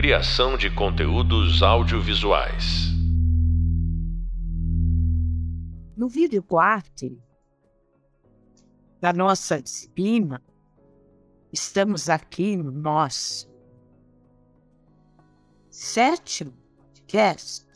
[0.00, 2.86] Criação de conteúdos audiovisuais.
[5.96, 7.20] No vídeo 4
[9.00, 10.40] da nossa disciplina,
[11.52, 13.50] estamos aqui no nosso
[15.68, 17.66] sétimo podcast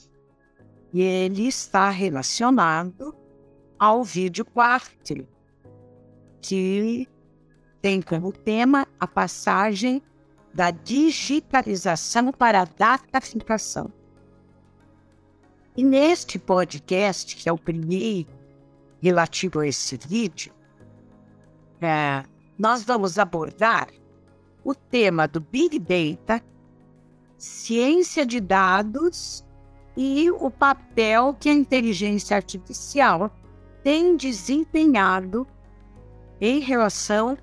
[0.94, 3.16] e ele está relacionado
[3.76, 5.26] ao vídeo 4,
[6.40, 7.08] que
[7.80, 10.00] tem como tema a passagem
[10.54, 13.90] da digitalização para a dataficação.
[15.76, 18.28] E neste podcast, que é o primeiro
[19.00, 20.52] relativo a esse vídeo,
[21.80, 22.24] é,
[22.58, 23.88] nós vamos abordar
[24.62, 26.44] o tema do Big Data,
[27.36, 29.44] ciência de dados
[29.96, 33.30] e o papel que a inteligência artificial
[33.82, 35.46] tem desempenhado
[36.40, 37.36] em relação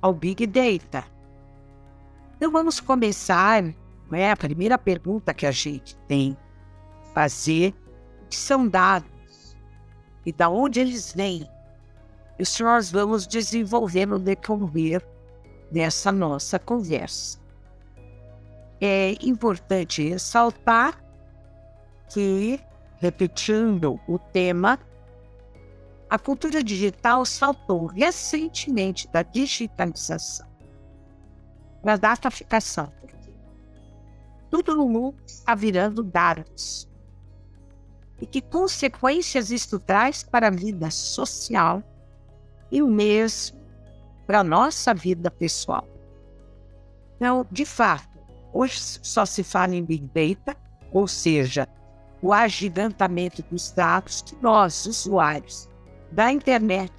[0.00, 1.11] ao Big Data.
[2.42, 3.62] Então vamos começar,
[4.10, 4.32] né?
[4.32, 6.36] A primeira pergunta que a gente tem
[7.14, 7.72] fazer,
[8.28, 9.56] que são dados
[10.26, 11.48] e da onde eles vêm?
[12.40, 15.06] Isso nós vamos desenvolver no decorrer
[15.70, 17.38] dessa nossa conversa.
[18.80, 21.00] É importante ressaltar
[22.12, 22.58] que,
[22.96, 24.80] repetindo o tema,
[26.10, 30.51] a cultura digital saltou recentemente da digitalização
[31.82, 32.92] para a dataficação.
[34.48, 36.88] Tudo no mundo está virando dados.
[38.20, 41.82] E que consequências isso traz para a vida social
[42.70, 43.60] e o mesmo
[44.26, 45.86] para a nossa vida pessoal.
[47.16, 48.18] Então, de fato,
[48.52, 50.56] hoje só se fala em Big Data,
[50.92, 51.66] ou seja,
[52.20, 55.68] o agigantamento dos dados que nós, usuários,
[56.12, 56.92] da internet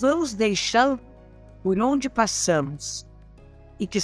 [0.00, 1.00] vamos deixando
[1.62, 3.07] por onde passamos
[3.78, 3.98] e que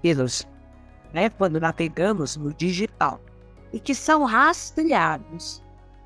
[0.00, 0.46] pelos,
[1.12, 3.20] né, quando navegamos no digital
[3.72, 5.62] e que são rastreados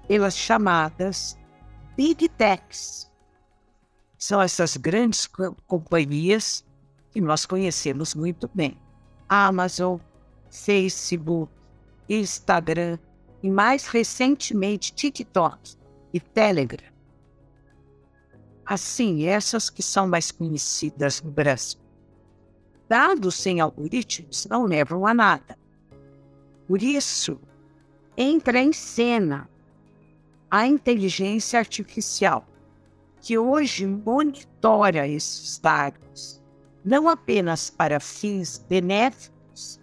[0.06, 1.38] pelas chamadas
[1.96, 3.10] big techs.
[4.18, 5.28] São essas grandes
[5.66, 6.64] companhias
[7.10, 8.78] que nós conhecemos muito bem.
[9.28, 9.98] Amazon,
[10.50, 11.52] Facebook,
[12.08, 12.98] Instagram
[13.42, 15.76] e mais recentemente TikTok
[16.14, 16.96] e Telegram
[18.66, 21.78] assim, essas que são mais conhecidas no Brasil.
[22.88, 25.58] Dados sem algoritmos não levam a nada.
[26.68, 27.40] Por isso,
[28.16, 29.48] entra em cena
[30.50, 32.46] a inteligência artificial,
[33.20, 36.42] que hoje monitora esses dados,
[36.84, 39.80] não apenas para fins benéficos,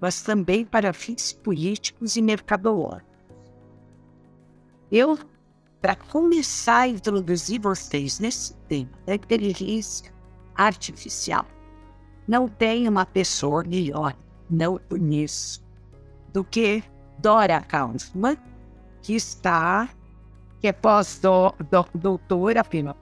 [0.00, 3.06] mas também para fins políticos e mercadológicos.
[4.90, 5.18] Eu
[5.80, 10.12] para começar a introduzir vocês nesse tema da inteligência
[10.54, 11.46] artificial.
[12.26, 14.16] Não tem uma pessoa melhor,
[14.50, 15.64] não conheço,
[16.32, 16.82] do que
[17.18, 18.36] Dora Kaufman,
[19.00, 19.88] que está,
[20.60, 22.96] que é pós-doutora pela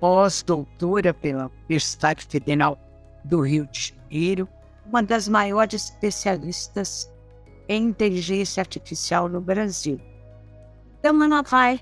[0.00, 2.78] pós-doutora pela Universidade Federal
[3.24, 4.48] do Rio de Janeiro,
[4.86, 7.10] uma das maiores especialistas
[7.68, 9.98] em inteligência artificial no Brasil.
[10.98, 11.80] Então, ela vai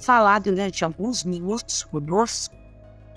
[0.00, 2.54] falar durante alguns minutos conosco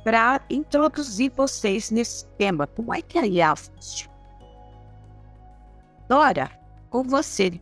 [0.06, 2.68] para introduzir vocês nesse tema.
[2.68, 4.14] Como é que a IA funciona?
[6.08, 6.52] Dora,
[6.92, 7.60] com você.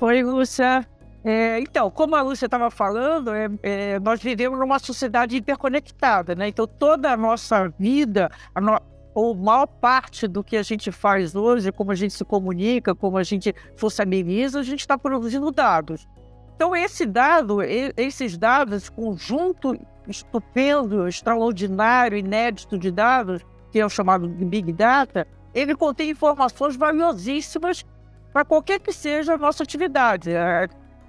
[0.00, 0.88] Oi, Lúcia.
[1.22, 6.48] É, então, como a Lúcia estava falando, é, é, nós vivemos numa sociedade interconectada, né?
[6.48, 8.80] Então, toda a nossa vida, a no...
[9.14, 13.18] ou maior parte do que a gente faz hoje, como a gente se comunica, como
[13.18, 16.08] a gente sociabiliza, a gente está produzindo dados.
[16.56, 19.78] Então, esse dado, esses dados, conjunto
[20.08, 27.84] estupendo, extraordinário, inédito de dados, que é o chamado Big Data, ele contém informações valiosíssimas
[28.32, 30.30] para qualquer que seja a nossa atividade.
[30.30, 30.68] É,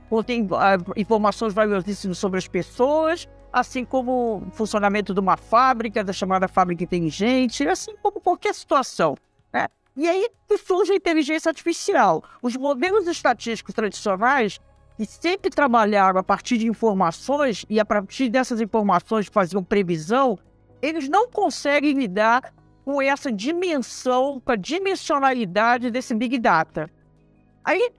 [0.09, 6.13] contém ah, informações valiosíssimas sobre as pessoas, assim como o funcionamento de uma fábrica, da
[6.13, 9.15] chamada fábrica inteligente, assim como qualquer situação.
[9.53, 9.67] Né?
[9.95, 10.29] E aí
[10.65, 12.23] surge a inteligência artificial.
[12.41, 14.59] Os modelos estatísticos tradicionais
[15.01, 20.37] que sempre trabalharam a partir de informações e a partir dessas informações faziam previsão,
[20.79, 22.53] eles não conseguem lidar
[22.85, 26.87] com essa dimensão, com a dimensionalidade desse Big Data.
[27.65, 27.91] Aí,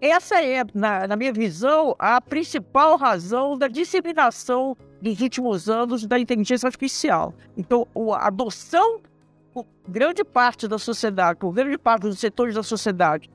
[0.00, 6.18] essa é, na, na minha visão, a principal razão da disseminação dos últimos anos da
[6.18, 7.34] inteligência artificial.
[7.58, 9.02] Então, a adoção
[9.52, 13.28] por grande parte da sociedade, por grande parte dos setores da sociedade,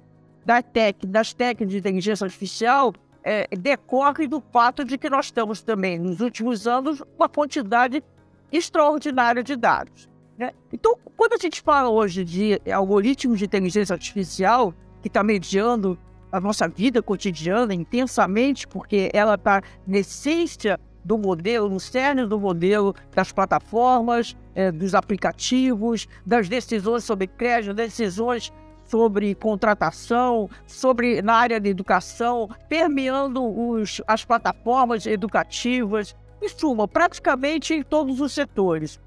[0.44, 2.92] da tech, das técnicas de inteligência artificial
[3.24, 8.04] é, decorre do fato de que nós temos também, nos últimos anos, uma quantidade
[8.52, 10.10] extraordinária de dados.
[10.38, 10.52] Né?
[10.72, 15.98] Então, quando a gente fala hoje de algoritmos de inteligência artificial, que está mediando
[16.32, 22.40] a nossa vida cotidiana intensamente, porque ela está na essência do modelo, no cerne do
[22.40, 28.52] modelo das plataformas, é, dos aplicativos, das decisões sobre crédito, decisões
[28.94, 37.74] sobre contratação, sobre na área da educação, permeando os, as plataformas educativas, em suma, praticamente
[37.74, 39.00] em todos os setores.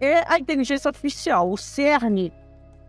[0.00, 2.32] É a inteligência artificial, o cerne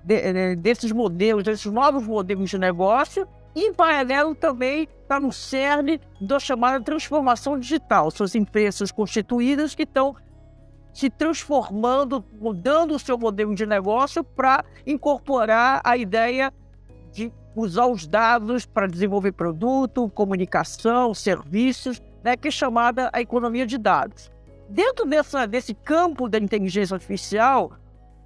[0.03, 5.31] de, de, desses modelos, desses novos modelos de negócio, e, em paralelo, também está no
[5.31, 8.09] cerne da chamada transformação digital.
[8.09, 10.15] São as empresas constituídas que estão
[10.97, 16.51] se transformando, mudando o seu modelo de negócio para incorporar a ideia
[17.11, 23.67] de usar os dados para desenvolver produto, comunicação, serviços, né, que é chamada a economia
[23.67, 24.31] de dados.
[24.67, 27.73] Dentro dessa, desse campo da inteligência artificial,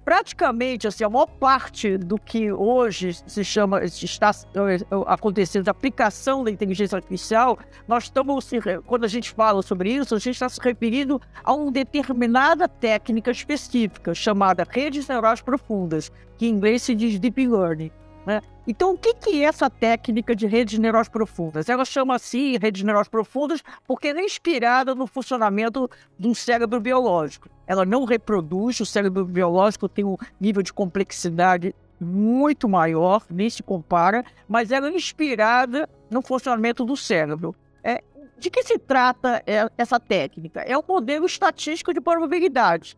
[0.04, 6.44] praticamente assim, a maior parte do que hoje se chama, está eh, acontecendo, a aplicação
[6.44, 8.50] da inteligência artificial, nós estamos,
[8.86, 13.30] quando a gente fala sobre isso, a gente está se referindo a uma determinada técnica
[13.30, 17.90] específica, chamada redes neurais profundas, que em inglês se diz deep learning.
[18.26, 18.40] Né?
[18.66, 21.68] Então, o que, que é essa técnica de redes neurais profundas?
[21.68, 26.80] Ela chama assim redes neurais profundas porque ela é inspirada no funcionamento de um cérebro
[26.80, 27.48] biológico.
[27.66, 33.62] Ela não reproduz, o cérebro biológico tem um nível de complexidade muito maior, nem se
[33.62, 37.54] compara, mas ela é inspirada no funcionamento do cérebro.
[37.82, 38.02] É,
[38.38, 40.60] de que se trata é, essa técnica?
[40.60, 42.96] É um modelo estatístico de probabilidade,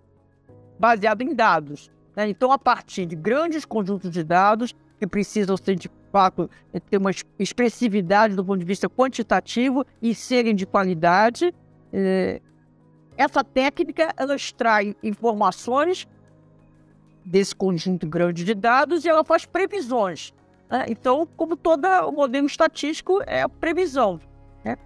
[0.78, 1.90] baseado em dados.
[2.16, 2.28] Né?
[2.28, 6.48] Então, a partir de grandes conjuntos de dados, que precisam ser de fato
[6.88, 11.54] ter uma expressividade do ponto de vista quantitativo e serem de qualidade.
[11.92, 12.40] É,
[13.16, 16.08] essa técnica ela extrai informações
[17.24, 20.32] desse conjunto grande de dados e ela faz previsões.
[20.70, 20.86] Né?
[20.88, 24.20] Então, como todo modelo estatístico, é a previsão.
[24.64, 24.76] Né?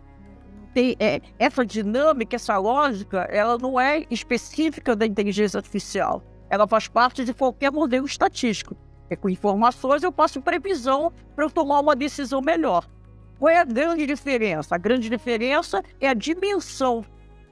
[0.74, 6.22] Tem, é, essa dinâmica, essa lógica, ela não é específica da inteligência artificial.
[6.50, 8.76] Ela faz parte de qualquer modelo estatístico.
[9.10, 12.86] É com informações eu faço previsão para eu tomar uma decisão melhor.
[13.38, 14.74] Qual é a grande diferença?
[14.74, 17.04] A grande diferença é a dimensão,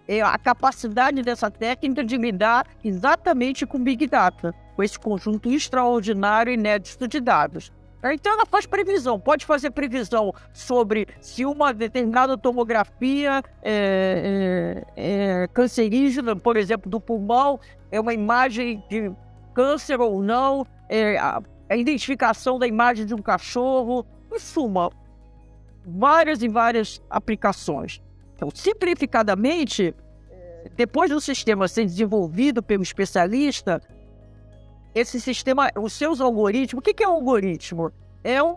[0.08, 6.50] é a capacidade dessa técnica de lidar exatamente com Big Data, com esse conjunto extraordinário
[6.50, 7.72] e inédito de dados.
[8.12, 15.48] Então ela faz previsão, pode fazer previsão sobre se uma determinada tomografia é, é, é
[15.48, 17.58] cancerígena, por exemplo, do pulmão,
[17.90, 19.10] é uma imagem de
[19.54, 24.90] câncer ou não, é, a, a identificação da imagem de um cachorro, em suma,
[25.86, 28.00] várias e várias aplicações.
[28.34, 29.94] Então, simplificadamente,
[30.30, 33.80] é, depois do sistema ser desenvolvido pelo especialista,
[34.94, 37.92] esse sistema, os seus algoritmos, o que é um algoritmo?
[38.24, 38.56] É um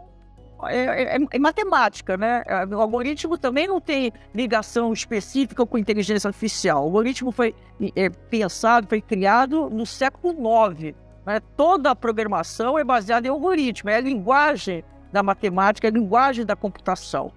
[0.68, 2.44] é, é, é, matemática, né?
[2.70, 6.82] O algoritmo também não tem ligação específica com inteligência artificial.
[6.82, 7.56] O algoritmo foi
[7.96, 10.96] é, pensado, foi criado no século IX.
[11.30, 11.40] Né?
[11.56, 16.44] Toda a programação é baseada em algoritmo, é a linguagem da matemática, é a linguagem
[16.44, 17.32] da computação.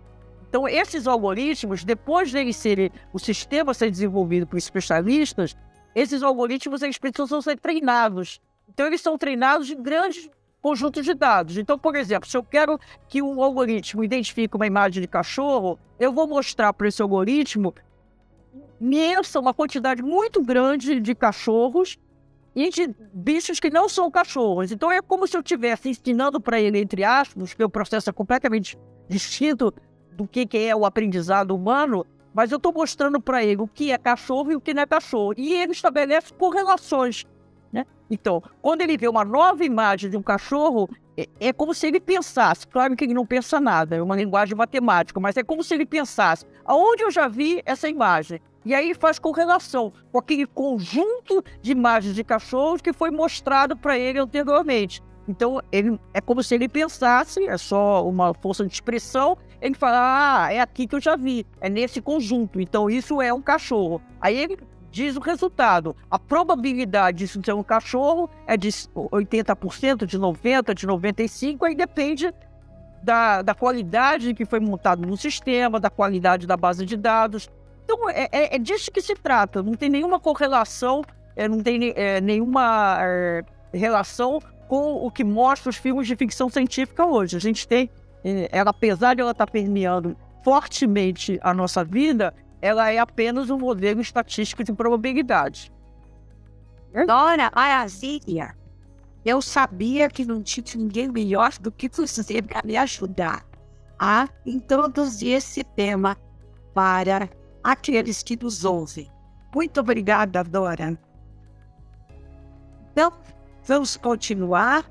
[0.48, 5.54] Então, esses algoritmos, depois deles serem, o sistema ser desenvolvido por especialistas,
[5.94, 8.40] esses algoritmos eles precisam ser treinados.
[8.66, 10.30] Então, eles são treinados em grandes
[10.62, 11.58] conjuntos de dados.
[11.58, 16.10] Então, por exemplo, se eu quero que um algoritmo identifique uma imagem de cachorro, eu
[16.10, 17.74] vou mostrar para esse algoritmo
[18.80, 21.98] imensa, uma quantidade muito grande de cachorros
[22.54, 24.72] e de bichos que não são cachorros.
[24.72, 28.12] Então é como se eu estivesse ensinando para ele, entre aspas, que o processo é
[28.12, 28.78] completamente
[29.08, 29.72] distinto
[30.12, 32.04] do que, que é o aprendizado humano,
[32.34, 34.86] mas eu estou mostrando para ele o que é cachorro e o que não é
[34.86, 35.34] cachorro.
[35.36, 37.24] E ele estabelece correlações.
[37.72, 37.86] Né?
[38.10, 42.00] Então, quando ele vê uma nova imagem de um cachorro, é, é, como se ele
[42.00, 42.66] pensasse.
[42.66, 45.86] Claro que ele não pensa nada, é uma linguagem matemática, mas é como se ele
[45.86, 48.40] pensasse: aonde eu já vi essa imagem?
[48.64, 53.98] E aí faz correlação com aquele conjunto de imagens de cachorros que foi mostrado para
[53.98, 55.02] ele anteriormente.
[55.28, 60.46] Então, ele, é como se ele pensasse, é só uma força de expressão, ele fala,
[60.46, 64.02] ah, é aqui que eu já vi, é nesse conjunto, então isso é um cachorro.
[64.20, 64.58] Aí ele
[64.90, 65.96] diz o resultado.
[66.10, 72.32] A probabilidade disso ser um cachorro é de 80%, de 90%, de 95%, aí depende
[73.02, 77.48] da, da qualidade que foi montado no sistema, da qualidade da base de dados.
[77.84, 79.62] Então, é, é, é disso que se trata.
[79.62, 81.02] Não tem nenhuma correlação,
[81.36, 86.48] é, não tem é, nenhuma é, relação com o que mostra os filmes de ficção
[86.48, 87.36] científica hoje.
[87.36, 87.90] A gente tem,
[88.24, 93.50] é, ela, apesar de ela estar tá permeando fortemente a nossa vida, ela é apenas
[93.50, 95.72] um modelo estatístico de probabilidade.
[97.06, 98.54] Dora Maravilha,
[99.24, 103.44] eu sabia que não tinha ninguém melhor do que você para me ajudar
[103.98, 106.16] a introduzir esse tema
[106.74, 107.28] para
[107.62, 109.10] aqueles que nos ouvem.
[109.54, 110.98] Muito obrigada, Dora.
[112.90, 113.12] Então,
[113.64, 114.90] vamos continuar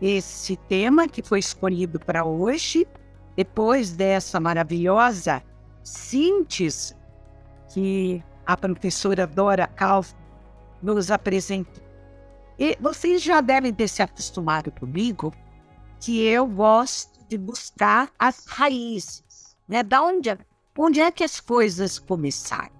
[0.00, 2.86] esse tema que foi escolhido para hoje,
[3.36, 5.42] depois dessa maravilhosa
[5.82, 6.96] síntese
[7.72, 10.14] que a professora Dora Calvo
[10.82, 11.82] nos apresentou.
[12.58, 15.32] E vocês já devem ter se acostumado comigo
[16.00, 19.82] que eu gosto de buscar as raízes, né?
[19.82, 20.36] Da onde,
[20.76, 22.74] onde é que as coisas começaram?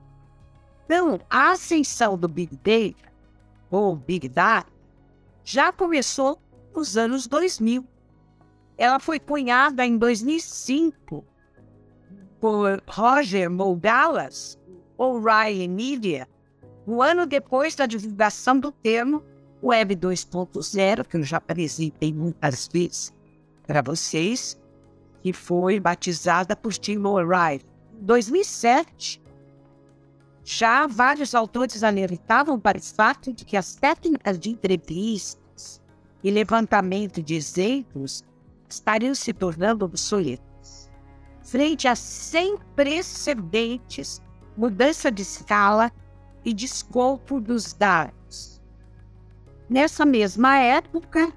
[0.84, 3.12] Então, a ascensão do Big Data,
[3.70, 4.70] ou Big Data,
[5.42, 6.40] já começou
[6.74, 7.86] nos anos 2000.
[8.76, 11.24] Ela foi cunhada em 2005
[12.40, 14.58] por Roger Mogalas
[14.98, 16.28] ou Ryan Media,
[16.86, 19.22] um ano depois da divulgação do termo
[19.62, 23.14] Web 2.0, que eu já apresentei muitas vezes
[23.66, 24.60] para vocês,
[25.22, 27.73] que foi batizada por Tim O'Reilly.
[28.00, 29.22] Em 2007,
[30.42, 35.80] já vários autores alertavam para o fato de que as técnicas de entrevistas
[36.22, 38.22] e levantamento de exemplos
[38.68, 40.90] estariam se tornando obsoletas.
[41.42, 44.20] Frente a sem precedentes
[44.56, 45.90] mudança de escala
[46.44, 48.60] e de escopo dos dados.
[49.68, 51.32] Nessa mesma época,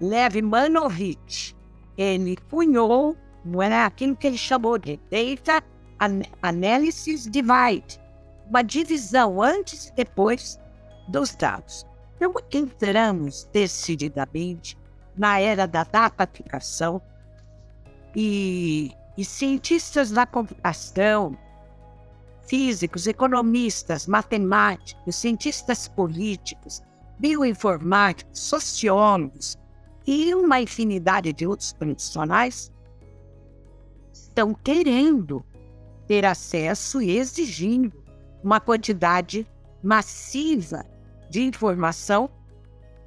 [0.00, 1.56] Lev Manovich,
[1.96, 3.16] ele cunhou
[3.60, 5.71] é, aquilo que ele chamou de Data
[6.42, 8.00] Analysis Divide,
[8.48, 10.58] uma divisão antes e depois
[11.08, 11.86] dos dados.
[12.16, 14.78] Então, entramos decididamente
[15.16, 17.02] na era da dataficação
[18.14, 21.36] e, e cientistas da computação,
[22.46, 26.82] físicos, economistas, matemáticos, cientistas políticos,
[27.18, 29.56] bioinformáticos, sociólogos
[30.06, 32.72] e uma infinidade de outros profissionais
[34.12, 35.44] estão querendo
[36.12, 37.90] ter acesso e exigindo
[38.44, 39.46] uma quantidade
[39.82, 40.84] massiva
[41.30, 42.28] de informação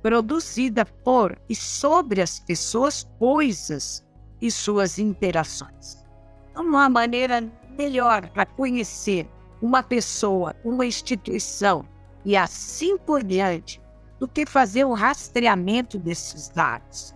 [0.02, 4.04] produzida por e sobre as pessoas, coisas
[4.42, 6.04] e suas interações.
[6.50, 7.48] Então, uma maneira
[7.78, 9.30] melhor para conhecer
[9.62, 11.86] uma pessoa, uma instituição
[12.26, 13.80] e assim por diante,
[14.20, 17.14] do que fazer o rastreamento desses dados.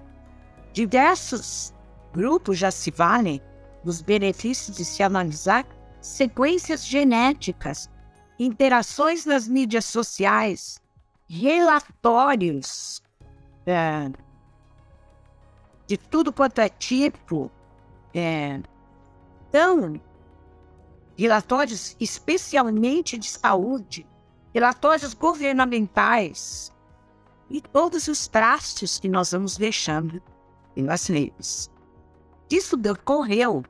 [0.72, 1.74] Diversos
[2.14, 3.42] grupos já se valem
[3.84, 5.66] dos benefícios de se analisar
[6.02, 7.90] sequências genéticas,
[8.38, 10.82] interações nas mídias sociais,
[11.28, 13.02] relatórios
[13.66, 14.10] é,
[15.86, 17.52] de tudo quanto é tipo.
[18.14, 18.60] É,
[19.48, 20.00] então,
[21.18, 24.08] relatórios especialmente de saúde,
[24.54, 26.72] relatórios governamentais
[27.50, 30.22] e todos os trastes que nós vamos deixando
[30.76, 31.70] nas leis.
[32.48, 33.64] Disso decorreu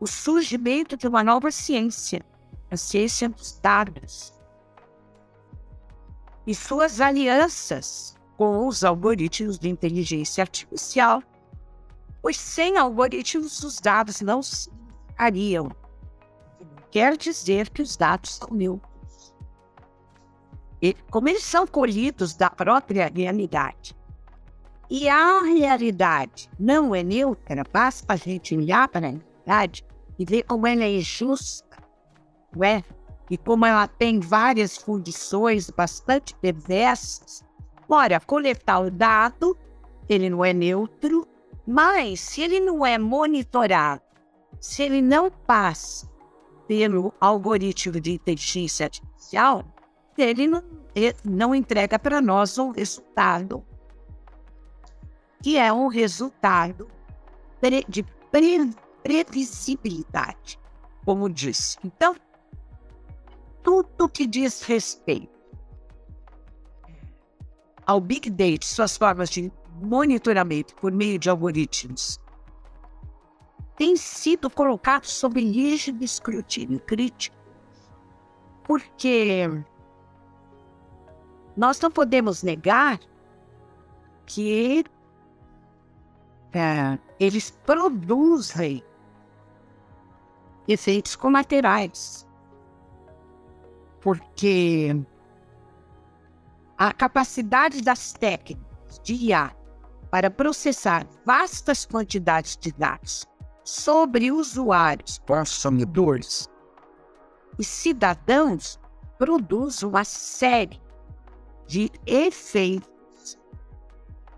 [0.00, 2.24] o surgimento de uma nova ciência,
[2.70, 4.32] a ciência dos dados,
[6.46, 11.22] e suas alianças com os algoritmos de inteligência artificial,
[12.22, 14.70] pois sem algoritmos os dados não se
[15.08, 15.70] ficariam
[16.90, 19.34] quer dizer que os dados são neutros.
[20.82, 23.96] E, como eles são colhidos da própria realidade,
[24.88, 29.84] e a realidade não é neutra, basta a gente olhar para a realidade
[30.20, 31.78] e ver como ela é injusta,
[32.54, 32.84] não é?
[33.30, 37.42] E como ela tem várias condições bastante perversas.
[37.88, 39.56] Ora, coletar o dado,
[40.06, 41.26] ele não é neutro,
[41.66, 44.02] mas se ele não é monitorado,
[44.60, 46.06] se ele não passa
[46.68, 49.64] pelo algoritmo de inteligência artificial,
[50.18, 50.62] ele não,
[50.94, 53.64] ele não entrega para nós um resultado
[55.42, 56.88] que é um resultado
[57.88, 58.70] de pre
[59.02, 60.58] previsibilidade,
[61.04, 61.78] como disse.
[61.84, 62.14] Então,
[63.62, 65.40] tudo que diz respeito
[67.86, 69.50] ao Big Data, suas formas de
[69.82, 72.20] monitoramento por meio de algoritmos
[73.76, 77.34] tem sido colocado sob rígido escrutínio crítico,
[78.62, 79.48] porque
[81.56, 83.00] nós não podemos negar
[84.26, 84.84] que
[86.52, 88.84] é, eles produzem
[90.68, 92.26] efeitos colaterais,
[94.00, 94.96] porque
[96.78, 99.54] a capacidade das técnicas de IA
[100.10, 103.26] para processar vastas quantidades de dados
[103.64, 106.48] sobre usuários, consumidores
[107.58, 108.80] e cidadãos
[109.18, 110.80] produz uma série
[111.66, 113.38] de efeitos,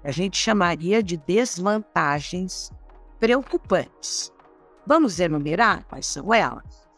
[0.04, 2.70] a gente chamaria de desvantagens
[3.18, 4.32] preocupantes.
[4.86, 6.88] Vamos enumerar quais são elas?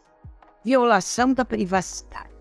[0.63, 2.35] Violação da privacidade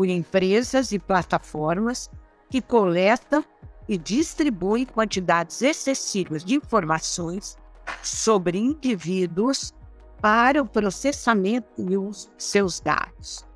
[0.00, 2.08] por empresas e plataformas
[2.48, 3.44] que coletam
[3.86, 7.58] e distribuem quantidades excessivas de informações
[8.02, 9.74] sobre indivíduos
[10.22, 13.46] para o processamento e de seus dados.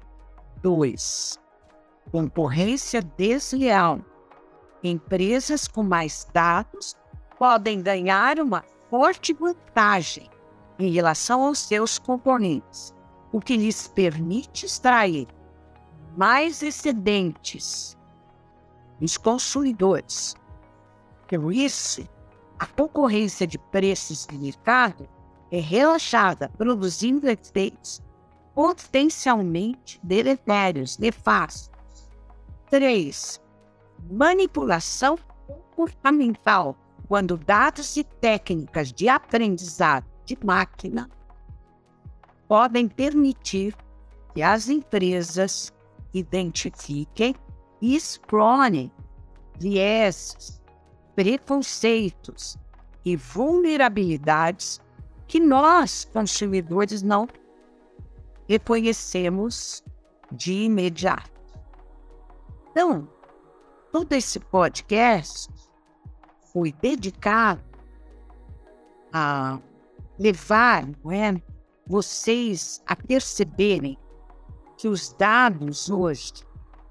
[0.60, 1.40] 2.
[2.12, 4.00] Concorrência desleal.
[4.82, 6.94] Empresas com mais dados
[7.38, 10.28] podem ganhar uma forte vantagem
[10.78, 12.94] em relação aos seus concorrentes,
[13.32, 15.28] o que lhes permite extrair
[16.16, 17.96] mais excedentes
[19.00, 20.34] dos consumidores.
[21.28, 22.08] Por isso,
[22.58, 25.08] a concorrência de preços de mercado
[25.50, 28.02] é relaxada, produzindo efeitos
[28.54, 31.70] potencialmente deletérios, nefastos.
[32.70, 33.40] 3.
[34.10, 36.76] Manipulação comportamental,
[37.08, 41.08] quando dados e técnicas de aprendizado de máquina
[42.48, 43.74] podem permitir
[44.34, 45.72] que as empresas
[46.12, 47.34] identifiquem
[47.80, 48.92] e explorem
[49.58, 50.62] vieses,
[51.14, 52.56] preconceitos
[53.04, 54.80] e vulnerabilidades
[55.26, 57.28] que nós, consumidores, não
[58.48, 59.82] reconhecemos
[60.30, 61.30] de imediato.
[62.70, 63.08] Então,
[63.92, 65.48] todo esse podcast
[66.52, 67.62] foi dedicado
[69.12, 69.58] a
[70.18, 71.40] levar é,
[71.87, 73.99] vocês a perceberem
[74.76, 76.33] que os dados hoje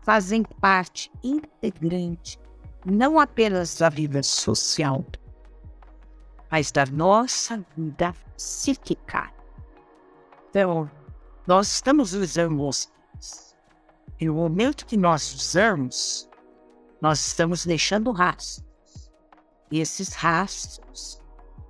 [0.01, 2.39] fazem parte integrante
[2.85, 5.05] não apenas da vida social,
[6.51, 9.31] mas da nossa vida psíquica.
[10.49, 10.89] Então,
[11.47, 12.91] nós estamos usando os
[14.19, 16.29] e no momento que nós usamos,
[17.01, 19.11] nós estamos deixando rastros.
[19.71, 21.19] E esses rastros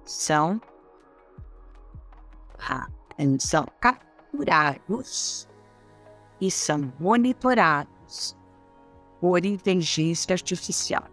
[0.05, 0.61] são,
[2.69, 2.87] ah,
[3.39, 5.47] são capturados
[6.39, 8.37] e são monitorados
[9.19, 11.07] por inteligência artificial.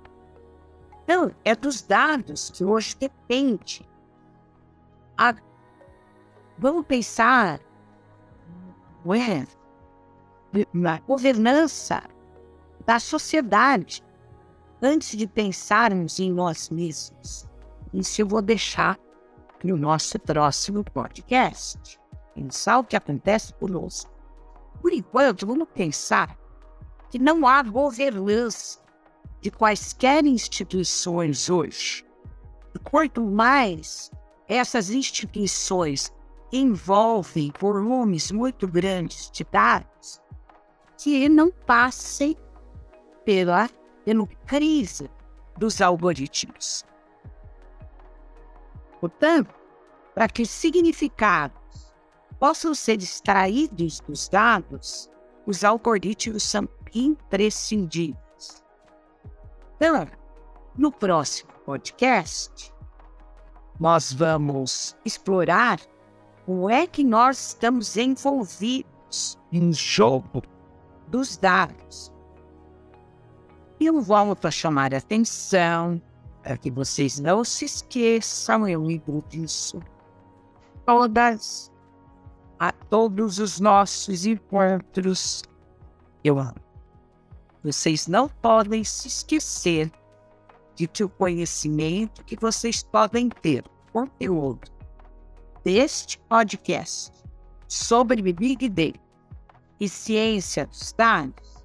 [1.05, 3.89] Então, é dos dados que hoje depende.
[5.17, 5.35] A...
[6.59, 7.61] Vamos pensar
[9.07, 9.47] é,
[10.73, 12.03] na governança
[12.85, 14.05] da sociedade
[14.83, 17.49] antes de pensarmos em nós mesmos.
[17.93, 18.99] Isso eu vou deixar
[19.65, 21.99] no nosso próximo podcast.
[22.35, 24.11] Pensar o que acontece conosco.
[24.81, 26.39] Por enquanto, vamos pensar
[27.11, 28.79] que não há governança
[29.41, 32.05] de quaisquer instituições hoje.
[32.75, 34.11] E quanto mais
[34.49, 36.13] essas instituições
[36.53, 40.21] envolvem volumes muito grandes de dados,
[40.99, 42.37] que não passem
[43.25, 43.69] pela,
[44.05, 45.09] pela crise
[45.57, 46.85] dos algoritmos.
[49.01, 49.55] Portanto,
[50.15, 51.59] para que significado
[52.39, 55.11] possam ser extraídos dos dados,
[55.47, 58.63] os algoritmos são imprescindíveis.
[59.77, 60.07] Então,
[60.77, 62.73] no próximo podcast,
[63.79, 65.81] nós vamos explorar
[66.45, 70.43] como é que nós estamos envolvidos no jogo
[71.09, 72.13] dos dados.
[73.79, 76.01] E eu volto chamar a atenção
[76.43, 79.81] para que vocês não se esqueçam, eu lembro disso.
[80.87, 81.71] Todas
[82.59, 85.43] a todos os nossos encontros.
[86.23, 86.57] Eu amo.
[87.63, 89.91] Vocês não podem se esquecer
[90.75, 94.71] de que o conhecimento que vocês podem ter, conteúdo
[95.63, 97.13] deste podcast
[97.69, 99.01] sobre Big Data
[99.79, 101.65] e ciência dos dados,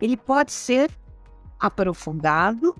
[0.00, 0.90] ele pode ser
[1.58, 2.76] aprofundado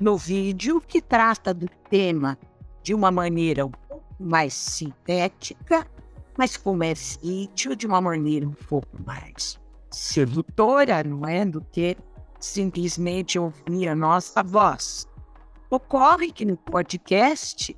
[0.00, 2.38] no vídeo que trata do tema
[2.82, 3.72] de uma maneira um
[4.18, 5.86] mais sintética,
[6.36, 9.58] mas como é vídeo de uma maneira um pouco mais
[9.90, 11.44] sedutora, não é?
[11.44, 11.96] Do que
[12.38, 15.08] simplesmente ouvir a nossa voz.
[15.70, 17.76] Ocorre que no podcast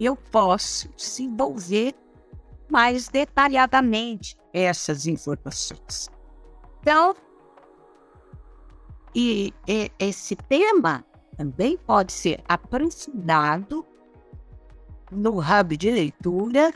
[0.00, 1.94] eu posso desenvolver
[2.70, 6.10] mais detalhadamente essas informações.
[6.80, 7.14] Então,
[9.14, 11.04] e, e esse tema
[11.38, 13.86] também pode ser aprofundado
[15.10, 16.74] no hub de leitura,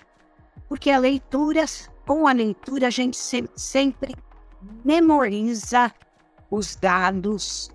[0.69, 1.65] porque a leitura,
[2.07, 4.15] com a leitura, a gente se, sempre
[4.85, 5.93] memoriza
[6.49, 7.71] os dados,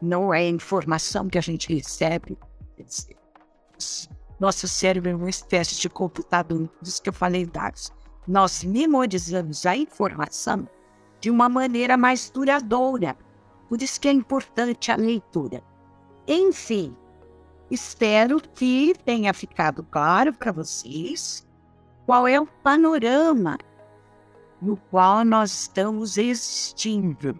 [0.00, 2.38] não é a informação que a gente recebe.
[4.40, 7.92] Nosso cérebro é uma espécie de computador, isso que eu falei dados.
[8.26, 10.66] Nós memorizamos a informação
[11.20, 13.16] de uma maneira mais duradoura,
[13.68, 15.62] Por isso que é importante a leitura.
[16.28, 16.96] Enfim,
[17.70, 21.46] espero que tenha ficado claro para vocês
[22.04, 23.58] qual é o panorama
[24.60, 27.38] no qual nós estamos existindo.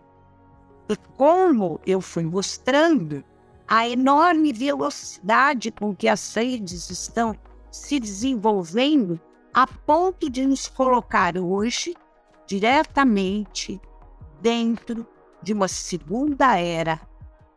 [0.88, 3.24] E como eu fui mostrando
[3.66, 7.34] a enorme velocidade com que as redes estão
[7.70, 9.20] se desenvolvendo
[9.52, 11.94] a ponto de nos colocar hoje
[12.46, 13.80] diretamente
[14.40, 15.06] dentro
[15.42, 17.00] de uma segunda era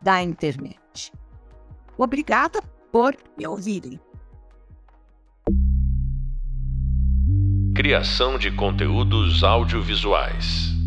[0.01, 0.78] da internet.
[1.97, 3.99] Obrigada por me ouvirem.
[7.75, 10.78] Criação de conteúdos audiovisuais.